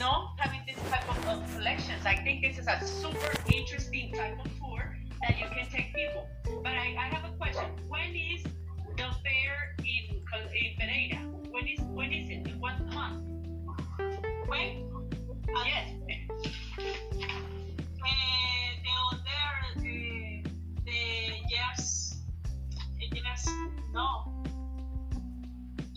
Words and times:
know, 0.00 0.30
having 0.38 0.62
this 0.66 0.76
type 0.90 1.08
of, 1.08 1.28
of 1.28 1.54
collections. 1.54 2.04
I 2.06 2.16
think 2.16 2.42
this 2.42 2.58
is 2.58 2.66
a 2.66 2.80
super 2.84 3.32
interesting 3.52 4.12
type 4.14 4.38
of 4.42 4.50
tour 4.58 4.96
that 5.20 5.38
you 5.38 5.44
can 5.54 5.68
take 5.70 5.94
people. 5.94 6.26
But 6.64 6.72
I, 6.72 6.96
I 6.98 7.06
have 7.14 7.24
a 7.30 7.36
question. 7.36 7.66
When 7.86 8.16
is 8.16 8.42
the 8.96 9.08
fair 9.22 9.76
in 9.80 10.16
in 10.16 10.76
Pereira? 10.78 11.20
When 11.52 11.68
is 11.68 11.80
when 11.92 12.12
is 12.12 12.30
it? 12.30 12.48
In 12.48 12.58
what 12.58 12.80
month? 12.94 13.22
When? 14.48 14.88
Uh, 15.54 15.64
Yes. 15.66 15.88
eh, 16.08 16.26
the 18.84 18.92
other, 19.10 19.46
eh, 19.84 20.42
the 20.86 21.00
years, 21.52 22.16
eh, 23.02 23.08
years, 23.12 23.44
no. 23.92 24.08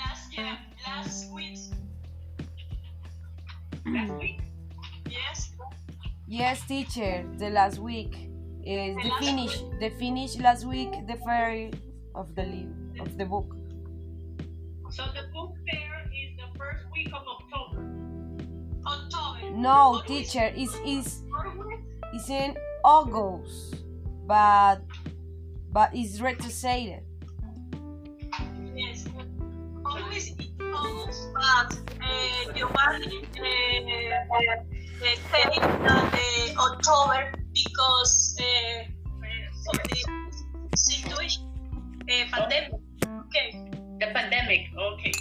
Last 0.00 0.36
year, 0.36 0.58
last 0.86 1.30
week, 1.32 1.58
Last 3.86 4.12
week. 4.18 4.40
yes. 5.10 5.50
Yes, 6.26 6.66
teacher. 6.66 7.24
The 7.38 7.50
last 7.50 7.78
week 7.78 8.30
is 8.64 8.96
The 8.96 9.02
the 9.02 9.10
finish. 9.20 9.54
The 9.80 9.90
finish 9.98 10.36
last 10.38 10.64
week. 10.64 10.90
The 11.06 11.16
fair 11.24 11.70
of 12.14 12.34
the 12.34 12.66
of 13.00 13.18
the 13.18 13.24
book. 13.26 13.54
So 14.90 15.04
the 15.12 15.28
book 15.32 15.52
fair 15.68 16.08
is 16.16 16.32
the 16.40 16.48
first 16.58 16.84
week 16.92 17.12
of 17.12 17.22
October. 17.28 17.84
October. 18.86 19.50
No, 19.52 20.02
teacher. 20.06 20.48
Is 20.56 20.72
is 20.86 21.22
is 22.14 22.30
in 22.30 22.56
August, 22.84 23.84
but 24.26 24.80
but 25.72 25.90
it's 25.92 26.18
retroceded. 26.20 27.02
Yes. 28.74 29.04
Always 29.84 30.32
August, 30.74 31.28
but 31.34 31.78
uh, 32.02 32.52
you 32.54 32.66
want 32.66 33.06
uh, 33.06 33.10
say 35.30 35.44
uh, 35.62 36.66
October 36.66 37.32
because 37.52 38.36
of 39.72 39.78
the 39.82 40.76
situation, 40.76 41.42
pandemic. 42.30 42.72
Okay. 43.26 43.70
The 44.00 44.06
pandemic. 44.12 44.60
Okay. 44.78 45.12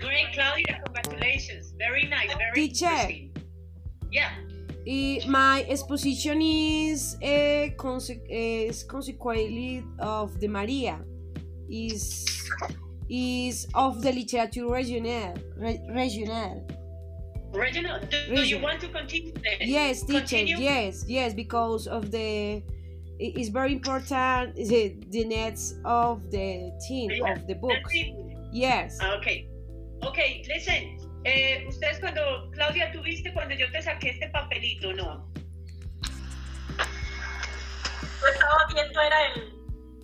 Great, 0.00 0.26
Claudia. 0.34 0.80
Congratulations. 0.84 1.74
Very 1.78 2.06
nice. 2.08 2.32
Very 2.34 2.68
Teacher. 2.68 2.86
interesting. 2.86 3.36
Yeah. 4.10 4.30
My 5.26 5.64
exposition 5.68 6.42
is 6.42 7.16
uh, 7.22 7.72
conse- 7.76 8.20
is 8.28 8.82
consequently 8.84 9.82
of 9.98 10.38
the 10.40 10.48
Maria, 10.48 11.00
is 11.70 12.26
is 13.08 13.66
of 13.74 14.02
the 14.02 14.12
literature 14.12 14.66
regional 14.70 15.34
re- 15.56 15.80
regional. 15.90 16.66
Reginald, 17.52 18.08
do, 18.10 18.16
do 18.26 18.32
you 18.32 18.40
Regional. 18.40 18.62
want 18.62 18.80
to 18.80 18.88
continue 18.88 19.32
then? 19.32 19.56
Yes, 19.60 20.02
teacher. 20.02 20.20
Continue? 20.20 20.58
Yes, 20.58 21.04
yes, 21.06 21.34
because 21.34 21.86
of 21.86 22.10
the 22.10 22.62
it 23.20 23.38
is 23.38 23.48
very 23.48 23.72
important 23.72 24.56
the, 24.56 24.96
the 25.10 25.24
nets 25.24 25.74
of 25.84 26.28
the 26.32 26.72
team 26.88 27.10
Yeah, 27.12 27.32
of 27.32 27.46
the 27.46 27.54
That's 27.54 27.60
book. 27.60 27.78
Yes. 28.52 28.98
Okay. 29.18 29.48
Okay, 30.02 30.44
listen. 30.48 30.98
Eh, 31.24 31.64
ustedes 31.68 32.00
cuando, 32.00 32.50
Claudia, 32.52 32.90
¿tú 32.92 33.02
viste 33.02 33.32
cuando 33.32 33.54
yo 33.54 33.70
te 33.70 33.80
saqué 33.80 34.10
este 34.10 34.28
papelito, 34.30 34.92
no? 34.92 35.30
Yo 38.20 38.26
estaba 38.32 38.66
viendo 38.74 39.00
era 39.00 39.26
el. 39.34 39.53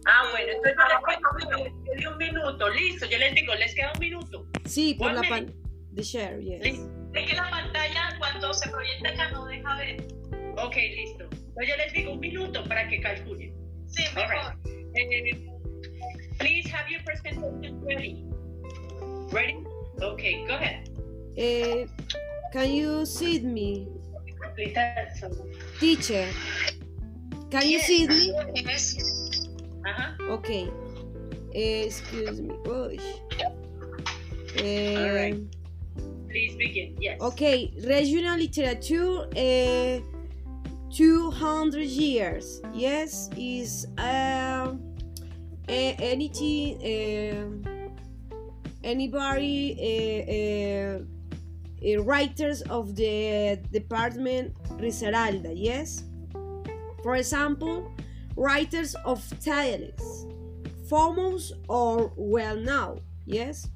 Ah, 0.06 0.28
bueno, 0.30 0.52
entonces 0.52 0.76
yo 0.78 0.88
les 0.88 0.98
cuento, 1.04 1.74
yo 1.86 1.94
di 1.94 2.06
un 2.06 2.16
minuto, 2.18 2.68
listo, 2.70 3.06
yo 3.06 3.18
les 3.18 3.34
digo, 3.34 3.54
les 3.54 3.74
queda 3.74 3.92
un 3.94 4.00
minuto. 4.00 4.46
Sí, 4.64 4.94
por 4.94 5.08
One 5.08 5.16
la 5.16 5.22
minute. 5.22 5.52
pan 5.52 5.94
the 5.94 6.02
share. 6.02 6.40
Yes. 6.40 6.80
Es 7.14 7.26
que 7.28 7.34
la 7.34 7.50
pantalla 7.50 8.16
cuando 8.18 8.54
se 8.54 8.68
proyecta 8.70 9.08
acá 9.10 9.30
no 9.32 9.44
deja 9.46 9.76
ver. 9.76 10.02
Ok, 10.56 10.76
listo. 10.76 11.24
Entonces 11.24 11.68
yo 11.68 11.76
les 11.76 11.92
digo 11.92 12.12
un 12.12 12.20
minuto 12.20 12.64
para 12.64 12.88
que 12.88 13.00
calculen. 13.00 13.52
Sí, 13.88 14.04
mejor. 14.14 14.54
right. 14.64 14.76
Eh, 14.94 15.46
please 16.38 16.68
have 16.72 16.88
your 16.90 17.02
presentation 17.04 17.80
ready. 17.84 18.24
Ready? 19.32 19.56
Okay, 20.00 20.44
go 20.46 20.54
ahead. 20.54 20.88
Eh, 21.36 21.86
can 22.52 22.72
you 22.72 23.04
see 23.04 23.40
me, 23.40 23.86
teacher? 25.78 26.26
Can 27.50 27.68
you 27.68 27.80
see 27.80 28.06
me? 28.06 28.32
Yes. 28.54 28.96
Ajá. 29.84 30.16
Okay. 30.30 30.68
Eh, 31.54 31.84
excuse 31.86 32.40
me. 32.40 32.54
Uy. 32.66 33.00
Eh, 34.56 34.96
Alright. 34.96 35.40
Please 36.28 36.54
begin. 36.56 36.94
Yes. 37.00 37.20
Okay, 37.20 37.72
regional 37.84 38.38
literature, 38.38 39.26
uh, 39.34 39.98
200 40.90 41.82
years. 41.86 42.60
Yes, 42.72 43.28
is 43.36 43.86
uh, 43.98 44.74
a- 45.68 45.96
anything, 45.98 46.78
uh, 46.82 47.50
anybody, 48.84 49.74
uh, 49.74 50.30
uh, 50.30 50.98
uh, 51.98 52.02
writers 52.04 52.62
of 52.70 52.94
the 52.94 53.58
department 53.72 54.54
Risaralda. 54.78 55.52
Yes, 55.56 56.04
for 57.02 57.16
example, 57.16 57.90
writers 58.36 58.94
of 59.04 59.22
tales, 59.40 60.26
famous 60.88 61.52
or 61.68 62.12
well 62.16 62.56
known. 62.56 63.00
Yes 63.26 63.68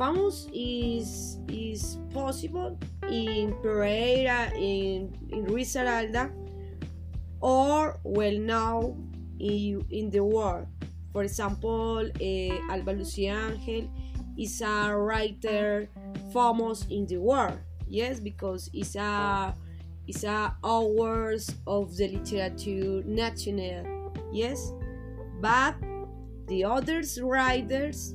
famous 0.00 0.48
is 0.56 1.36
is 1.52 2.00
possible 2.16 2.80
in 3.12 3.52
Pereira, 3.60 4.48
in 4.56 5.12
in 5.28 5.44
Risaralda, 5.44 6.32
or 7.44 8.00
well 8.00 8.38
known 8.40 9.12
in, 9.36 9.84
in 9.92 10.08
the 10.08 10.24
world. 10.24 10.64
For 11.12 11.20
example, 11.28 12.08
uh, 12.08 12.72
Alba 12.72 12.96
Lucia 12.96 13.52
Angel 13.52 13.92
is 14.40 14.64
a 14.64 14.88
writer 14.96 15.84
famous 16.32 16.88
in 16.88 17.04
the 17.04 17.20
world. 17.20 17.60
Yes, 17.84 18.24
because 18.24 18.72
it's 18.72 18.96
a 18.96 19.52
it's 20.10 20.24
a 20.24 20.52
hours 20.64 21.48
of 21.68 21.96
the 21.96 22.08
literature 22.08 23.02
national. 23.06 24.12
Yes, 24.32 24.72
but 25.40 25.76
the 26.48 26.64
others 26.64 27.20
writers 27.22 28.12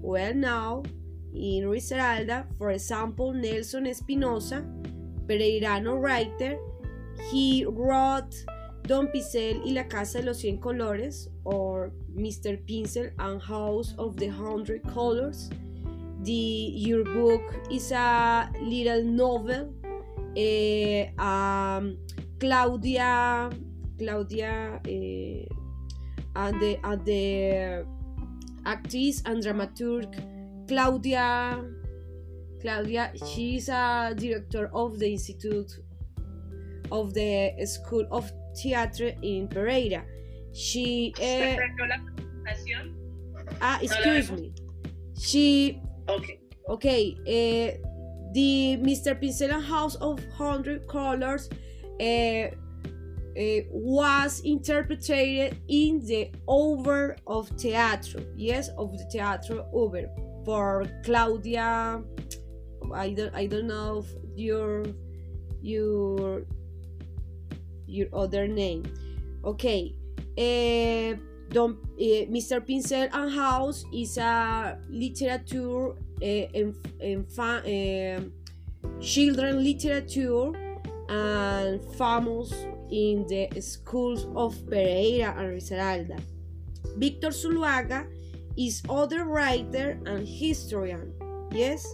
well 0.00 0.34
now, 0.34 0.82
in 1.32 1.64
Risaralda, 1.64 2.46
for 2.58 2.70
example, 2.70 3.32
Nelson 3.32 3.86
Espinosa, 3.86 4.64
Pereirano 5.26 6.00
writer, 6.00 6.58
he 7.30 7.64
wrote 7.64 8.34
Don 8.82 9.08
Pincel 9.08 9.62
y 9.64 9.72
la 9.72 9.84
Casa 9.84 10.20
de 10.20 10.26
los 10.26 10.40
Cien 10.40 10.58
Colores, 10.58 11.28
or 11.44 11.92
Mr. 12.16 12.58
Pincel 12.66 13.10
and 13.20 13.40
House 13.40 13.94
of 13.98 14.16
the 14.16 14.28
Hundred 14.28 14.82
Colors. 14.92 15.50
The 16.22 16.32
your 16.32 17.04
book 17.04 17.42
is 17.70 17.92
a 17.92 18.50
little 18.60 19.04
novel. 19.04 19.72
Eh, 20.36 21.10
um, 21.18 21.96
Claudia, 22.38 23.50
Claudia, 23.98 24.80
eh, 24.86 25.46
and 26.36 26.60
the 26.60 26.78
and 26.84 27.04
the 27.04 27.86
actress 28.66 29.22
and 29.24 29.42
dramaturg 29.42 30.12
Claudia 30.68 31.64
Claudia 32.60 33.12
she's 33.26 33.68
a 33.68 34.14
director 34.16 34.70
of 34.74 34.98
the 34.98 35.08
Institute 35.08 35.72
of 36.92 37.14
the 37.14 37.52
School 37.64 38.06
of 38.10 38.30
Theatre 38.56 39.12
in 39.22 39.48
Pereira. 39.48 40.04
She 40.52 41.12
¿Se 41.16 41.52
uh, 41.52 41.56
perdió 41.56 41.86
ah 43.60 43.78
excuse 43.82 44.30
me. 44.32 44.52
She 45.18 45.80
Okay. 46.08 46.38
okay 46.68 47.16
uh, 47.26 47.95
the 48.36 48.76
Mr. 48.82 49.18
Pincel 49.18 49.62
House 49.62 49.94
of 49.94 50.22
Hundred 50.34 50.86
Colors 50.86 51.48
uh, 51.98 52.04
uh, 52.04 53.60
was 53.70 54.40
interpreted 54.44 55.56
in 55.68 56.04
the 56.04 56.30
over 56.46 57.16
of 57.26 57.48
teatro 57.56 58.20
yes 58.36 58.68
of 58.76 58.92
the 58.98 59.06
teatro 59.10 59.66
over 59.72 60.04
for 60.44 60.84
Claudia 61.02 62.02
I 62.92 63.10
don't 63.10 63.34
I 63.34 63.46
don't 63.46 63.68
know 63.68 64.04
your 64.34 64.84
your 65.62 66.42
your 67.86 68.08
other 68.12 68.46
name 68.46 68.84
okay 69.46 69.94
uh, 70.36 71.16
Don, 71.50 71.70
uh, 71.72 72.26
Mr. 72.28 72.60
Pincel 72.60 73.08
and 73.12 73.32
House 73.32 73.84
is 73.92 74.18
a 74.18 74.78
literature 74.88 75.90
uh, 75.90 76.74
and, 77.02 77.26
uh, 77.38 78.20
children 79.00 79.62
literature 79.62 80.52
and 81.08 81.80
famous 81.94 82.52
in 82.90 83.26
the 83.28 83.48
schools 83.60 84.26
of 84.34 84.54
Pereira 84.66 85.34
and 85.38 85.54
Risaralda. 85.54 86.20
Victor 86.96 87.28
Zuluaga 87.28 88.06
is 88.56 88.82
other 88.88 89.24
writer 89.24 89.98
and 90.06 90.26
historian. 90.26 91.12
Yes, 91.52 91.86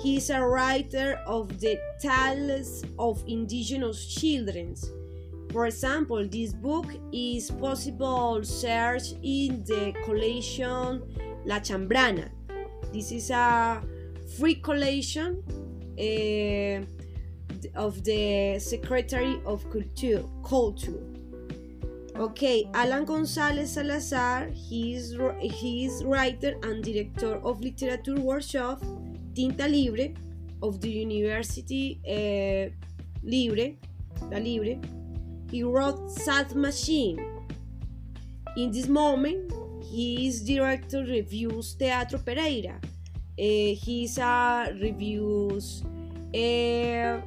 He 0.00 0.18
is 0.18 0.30
a 0.30 0.40
writer 0.40 1.18
of 1.26 1.58
the 1.58 1.76
tales 2.00 2.84
of 3.00 3.22
indigenous 3.26 4.06
children. 4.06 4.76
For 5.52 5.66
example, 5.66 6.26
this 6.28 6.52
book 6.52 6.86
is 7.12 7.50
possible 7.50 8.44
search 8.44 9.14
in 9.22 9.64
the 9.64 9.94
collection 10.04 11.02
La 11.46 11.60
Chambrana. 11.60 12.28
This 12.92 13.12
is 13.12 13.30
a 13.30 13.82
free 14.38 14.56
collection 14.56 15.42
uh, 15.98 16.84
of 17.74 18.04
the 18.04 18.58
Secretary 18.58 19.40
of 19.46 19.64
Culture. 19.70 20.22
Culture. 20.44 21.00
Okay, 22.16 22.68
Alan 22.74 23.06
González 23.06 23.68
Salazar, 23.68 24.48
he 24.48 24.94
is, 24.94 25.16
he 25.40 25.86
is 25.86 26.04
writer 26.04 26.56
and 26.64 26.82
director 26.82 27.36
of 27.44 27.60
literature 27.60 28.16
workshop 28.16 28.82
Tinta 29.34 29.68
Libre 29.68 30.14
of 30.62 30.80
the 30.80 30.90
University 30.90 32.00
uh, 32.04 32.68
Libre, 33.22 33.74
La 34.30 34.38
Libre. 34.38 34.80
He 35.50 35.62
wrote 35.62 36.10
Sad 36.10 36.54
Machine. 36.54 37.18
In 38.56 38.70
this 38.70 38.86
moment, 38.86 39.52
his 39.90 40.42
director 40.42 41.04
reviews 41.04 41.74
Teatro 41.74 42.18
Pereira. 42.18 42.78
Uh, 43.38 43.74
he's 43.78 44.18
a 44.18 44.74
reviews 44.80 45.82
uh, 46.34 47.20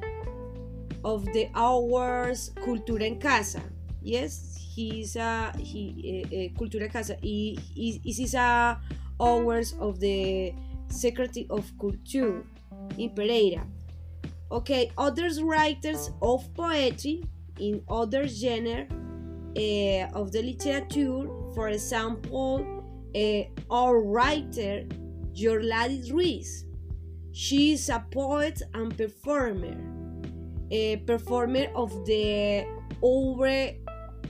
of 1.04 1.24
the 1.32 1.48
hours 1.54 2.50
Cultura 2.56 3.02
en 3.02 3.18
Casa. 3.18 3.62
Yes, 4.00 4.56
he's 4.74 5.16
a 5.16 5.52
he 5.58 6.22
uh, 6.24 6.58
Cultura 6.58 6.82
en 6.84 6.90
Casa. 6.90 7.16
He 7.20 7.58
is 7.74 8.34
a 8.34 8.78
hours 9.20 9.74
of 9.80 9.98
the 9.98 10.54
Secretary 10.88 11.46
of 11.50 11.70
Culture 11.80 12.44
in 12.98 13.10
Pereira. 13.10 13.66
Okay, 14.50 14.92
others 14.98 15.42
writers 15.42 16.10
of 16.20 16.44
poetry 16.54 17.24
in 17.58 17.82
other 17.88 18.26
genre 18.26 18.86
uh, 19.56 20.18
of 20.18 20.32
the 20.32 20.42
literature, 20.42 21.26
for 21.54 21.68
example, 21.68 22.64
uh, 23.14 23.42
our 23.70 24.00
writer 24.02 24.84
Yorladis 25.34 26.10
Ruiz. 26.12 26.64
She 27.32 27.72
is 27.72 27.88
a 27.88 28.04
poet 28.10 28.62
and 28.74 28.96
performer, 28.96 29.76
a 30.70 30.96
performer 30.98 31.66
of 31.74 32.04
the 32.04 32.66
over, 33.00 33.70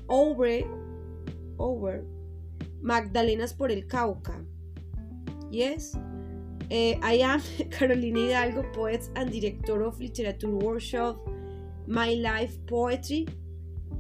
over, 0.09 0.61
over 1.59 2.05
Magdalenas 2.83 3.53
por 3.57 3.71
el 3.71 3.83
Cauca. 3.83 4.45
Yes, 5.51 5.95
uh, 5.95 6.95
I 7.03 7.19
am 7.23 7.43
Carolina 7.71 8.21
Hidalgo, 8.21 8.63
poet 8.73 9.09
and 9.17 9.31
director 9.31 9.83
of 9.83 10.01
literature 10.01 10.49
workshop 10.51 11.29
My 11.87 12.15
Life 12.15 12.57
Poetry. 12.67 13.27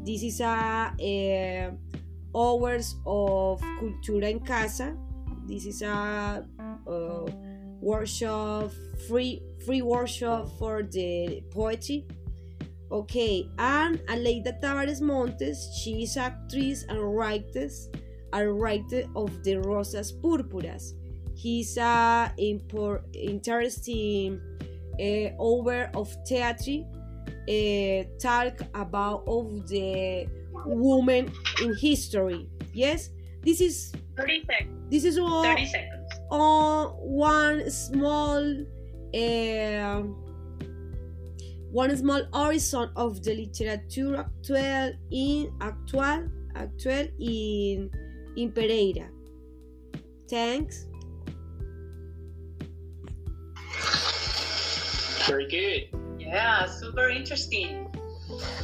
This 0.05 0.23
is 0.23 0.41
a, 0.41 0.93
a 1.01 1.73
hours 2.35 2.97
of 3.07 3.61
Cultura 3.79 4.25
en 4.31 4.41
Casa. 4.41 4.97
This 5.47 5.67
is 5.67 5.83
a, 5.83 6.45
a 6.87 7.27
workshop, 7.81 8.71
free 9.09 9.43
free 9.65 9.83
workshop 9.83 10.49
for 10.59 10.83
the 10.83 11.43
poetry. 11.51 12.07
Okay, 12.91 13.49
and 13.59 13.99
Aleida 14.09 14.61
Tavares 14.61 15.01
Montes, 15.01 15.81
she 15.83 16.03
is 16.03 16.17
actress 16.17 16.85
and 16.89 17.01
writer, 17.01 17.69
a 18.35 18.47
writer 18.47 19.05
of 19.17 19.43
the 19.45 19.57
Rosas 19.57 20.13
Púrpuras 20.13 20.93
he's 21.43 21.77
a 21.77 22.33
impor- 22.39 23.03
interesting 23.15 24.41
uh, 25.01 25.43
over 25.43 25.91
of 25.95 26.15
theater 26.27 26.85
uh, 27.49 28.05
talk 28.21 28.61
about 28.75 29.25
of 29.27 29.67
the 29.69 30.27
woman 30.67 31.33
in 31.63 31.75
history 31.77 32.49
yes 32.73 33.11
this 33.43 33.61
is 33.61 33.93
30 34.17 34.45
seconds. 34.47 34.91
this 34.91 35.05
is 35.05 35.19
all 35.19 35.43
30 35.43 35.67
seconds. 35.67 36.13
on 36.31 36.89
one 36.99 37.71
small 37.71 38.43
uh, 39.15 40.03
one 41.71 41.97
small 41.97 42.23
horizon 42.33 42.91
of 42.97 43.23
the 43.25 43.35
literature 43.35 44.17
actual 44.17 44.93
in 45.11 45.53
actual 45.61 46.29
actual 46.55 47.07
in 47.19 47.91
in 48.37 48.53
Pereira 48.53 49.09
thanks 50.29 50.87
Very 55.27 55.47
good. 55.49 56.02
Yeah, 56.33 56.65
super 56.65 57.11
interesting. 57.11 57.87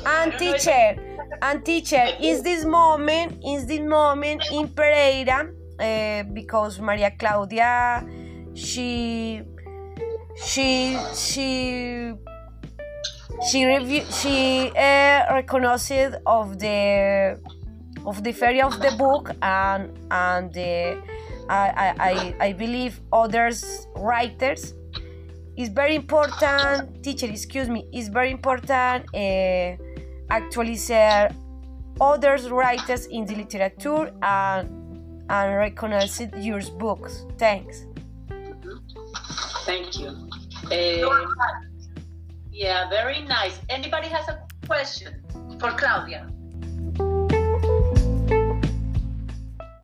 And 0.06 0.32
teacher, 0.38 0.96
and 1.42 1.62
teacher, 1.64 2.06
is 2.18 2.42
this 2.42 2.64
moment, 2.64 3.44
is 3.44 3.66
this 3.66 3.80
moment 3.80 4.42
in 4.50 4.68
Pereira, 4.68 5.50
uh, 5.78 6.22
because 6.32 6.80
Maria 6.80 7.10
Claudia, 7.10 8.02
she, 8.54 9.42
she, 10.42 10.96
she, 11.14 12.14
she 13.50 13.64
review, 13.66 14.02
she 14.10 14.70
uh, 14.74 15.34
recognized 15.34 16.14
of 16.24 16.58
the, 16.58 17.38
of 18.06 18.24
the 18.24 18.32
fair 18.32 18.64
of 18.64 18.80
the 18.80 18.94
book 18.96 19.30
and 19.42 19.92
and 20.10 20.54
the, 20.54 20.98
I, 21.50 21.68
I, 21.68 21.94
I, 21.98 22.34
I 22.46 22.52
believe 22.54 22.98
others 23.12 23.86
writers 23.94 24.72
it's 25.58 25.70
very 25.82 25.94
important 26.02 27.02
teacher 27.04 27.26
excuse 27.26 27.68
me 27.68 27.80
it's 27.92 28.08
very 28.08 28.30
important 28.38 29.00
uh, 29.14 29.70
actually 30.38 30.76
share 30.76 31.24
others 32.00 32.42
writers 32.48 33.02
in 33.06 33.22
the 33.28 33.34
literature 33.42 34.04
and 34.22 34.64
and 35.30 35.46
recognize 35.66 36.14
your 36.48 36.62
books 36.78 37.14
thanks 37.36 37.76
Thank 39.68 39.98
you. 40.00 40.08
Uh, 40.72 41.26
yeah, 42.50 42.88
very 42.88 43.20
nice. 43.20 43.60
Anybody 43.68 44.08
has 44.08 44.26
a 44.28 44.40
question 44.66 45.22
for 45.60 45.70
Claudia? 45.72 46.26